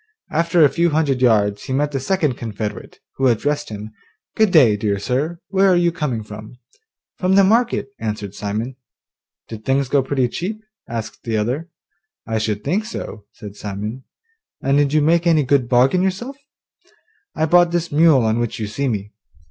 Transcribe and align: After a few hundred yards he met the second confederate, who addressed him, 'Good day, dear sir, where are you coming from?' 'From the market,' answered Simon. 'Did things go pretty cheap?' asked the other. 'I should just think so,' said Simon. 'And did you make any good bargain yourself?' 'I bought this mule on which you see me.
After 0.31 0.65
a 0.65 0.69
few 0.69 0.89
hundred 0.89 1.21
yards 1.21 1.65
he 1.65 1.73
met 1.73 1.91
the 1.91 1.99
second 1.99 2.35
confederate, 2.35 2.99
who 3.17 3.27
addressed 3.27 3.69
him, 3.69 3.91
'Good 4.35 4.49
day, 4.49 4.75
dear 4.75 4.97
sir, 4.97 5.39
where 5.49 5.69
are 5.69 5.75
you 5.75 5.91
coming 5.91 6.23
from?' 6.23 6.57
'From 7.19 7.35
the 7.35 7.43
market,' 7.43 7.89
answered 7.99 8.33
Simon. 8.33 8.77
'Did 9.47 9.63
things 9.63 9.89
go 9.89 10.01
pretty 10.01 10.27
cheap?' 10.27 10.63
asked 10.89 11.21
the 11.23 11.37
other. 11.37 11.69
'I 12.25 12.39
should 12.39 12.55
just 12.57 12.65
think 12.65 12.85
so,' 12.85 13.25
said 13.33 13.55
Simon. 13.55 14.03
'And 14.59 14.79
did 14.79 14.91
you 14.91 15.01
make 15.03 15.27
any 15.27 15.43
good 15.43 15.69
bargain 15.69 16.01
yourself?' 16.01 16.37
'I 17.35 17.45
bought 17.45 17.69
this 17.69 17.91
mule 17.91 18.23
on 18.25 18.39
which 18.39 18.57
you 18.57 18.65
see 18.65 18.87
me. 18.87 19.11